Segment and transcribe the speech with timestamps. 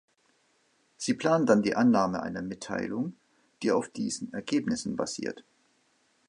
[0.97, 3.13] Sie plant dann die Annahme einer Mitteilung,
[3.61, 5.43] die auf diesen Ergebnissen basiert.